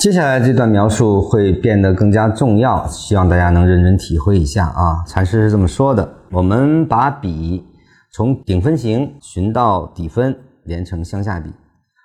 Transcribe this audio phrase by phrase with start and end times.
[0.00, 5.04] 接下来这段描述会变得更加重要，希望大家能认真体会一下啊。
[5.06, 7.62] 禅师是这么说的：我们把笔
[8.10, 10.34] 从顶分型寻到底分，
[10.64, 11.52] 连成向下笔，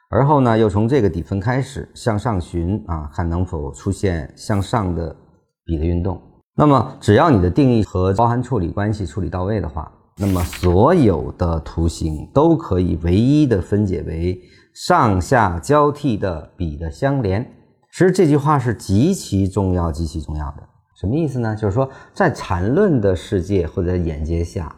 [0.10, 5.16] 而后呢，又从这个底分开始向上寻啊，看能否出现向上的
[5.64, 6.22] 笔的运动。
[6.58, 14.38] 那么，只要你的定义和包含处理关系处理到位的话，那么所有的图形都可以唯一的分解为
[14.74, 17.50] 上下交替的笔的相连。
[17.96, 20.64] 其实这句话是极其重要、极其重要的。
[21.00, 21.56] 什么意思呢？
[21.56, 24.76] 就是说，在缠论的世界或者眼界下，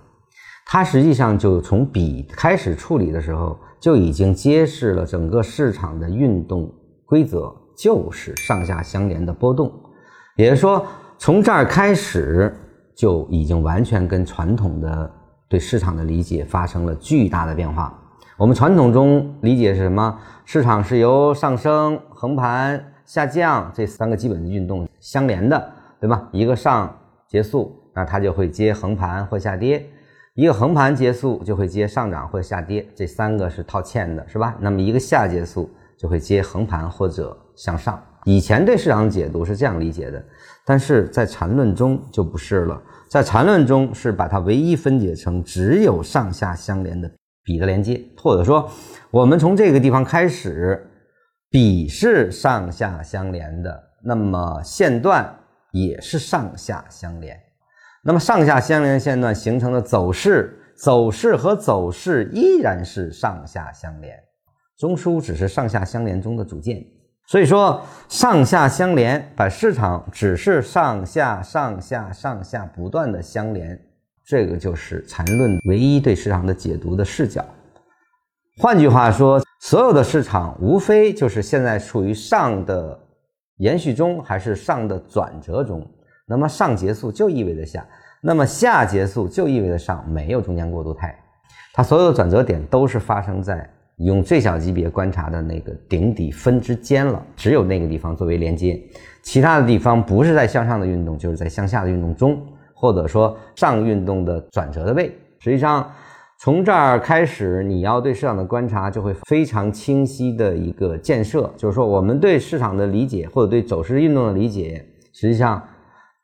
[0.67, 6.71] 它实际上就从笔开始处理的时候，就已经揭示了整个市场的运动
[7.07, 9.73] 规则，就是上下相连的波动。
[10.35, 10.85] 也就是说，
[11.17, 12.55] 从这儿开始
[12.95, 15.11] 就已经完全跟传统的
[15.49, 17.99] 对市场的理解发生了巨大的变化。
[18.37, 20.19] 我们传统中理解是什么？
[20.45, 22.93] 市场是由上升、横盘。
[23.07, 26.27] 下降这三个基本的运动相连的，对吧？
[26.33, 26.93] 一个上
[27.25, 29.79] 结束，那它就会接横盘或下跌；
[30.35, 34.57] 一个横盘结束就会接上涨或下跌，这三个是套嵌的，是吧？
[34.59, 37.97] 那么一个下结束就会接横盘或者向上。
[38.25, 40.21] 以前对市场解读是这样理解的，
[40.65, 47.09] 但是在缠论中就不是了，在缠论中是把它唯一分解成只有上下相连的
[47.45, 48.69] 比的连接，或者说
[49.11, 50.85] 我们从这个地方开始。
[51.57, 55.27] 笔是上下相连的，那么线段
[55.71, 57.35] 也是上下相连。
[58.03, 64.15] 那么上下相连线段形成的走势，走势和走势依然是上下相连。
[64.77, 66.77] 中枢只是上下相连中的组件。
[67.25, 73.75] 所以说，上下相连，把市场只是上下上下上下不断的相连，
[74.23, 77.43] 这个就是缠论唯一对市场的解读的视角。
[78.59, 79.41] 换句话说。
[79.59, 82.97] 所有的市场无非就是现在处于上的
[83.57, 85.85] 延续中，还是上的转折中。
[86.27, 87.85] 那么上结束就意味着下，
[88.21, 91.19] 那么下结束就意味着上，没有中间过渡态。
[91.73, 93.67] 它所有的转折点都是发生在
[93.97, 98.79] 用最小级别观察的那个顶底分之间了，只有那个地方作为连接，
[99.23, 102.39] 其他的地方不是在向上的运动，就是在向下的运动中，
[102.75, 105.13] 或者说上运动的转折的位。
[105.39, 105.91] 实际上。
[106.39, 115.61] 从这儿开始，你要对市场的观察就会非常清晰的一个建设，就是说，我们对市场的理解或者对走势运动的理解，实际上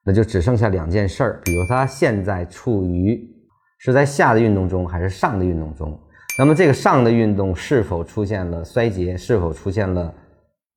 [0.05, 3.19] 那就只剩下两件事儿，比如它现在处于
[3.79, 5.99] 是在下的运动中还是上的运动中，
[6.37, 10.13] 那么这个上的运动是否出现了衰竭，是否出现了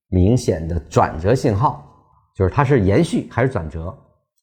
[0.09, 1.87] 明显的转折信号，
[2.35, 3.95] 就是它是延续还是转折，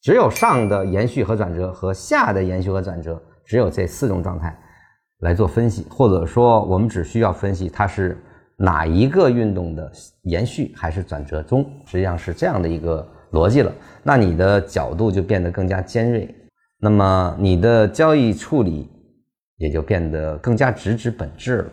[0.04, 4.56] 只有上的延续和转折和下的延续和转折，只有这四种状态。
[5.24, 8.18] 来做分析，或者说我们只需要分析它是
[8.58, 9.92] 哪一个运动的
[10.24, 13.74] 延续还是转折中，实际上是这样的一个逻辑了。
[14.04, 16.34] 那你的角度就变得更加尖锐，
[16.80, 18.90] 那么你的交易处理
[19.58, 21.66] 也就变得更加直指本质了。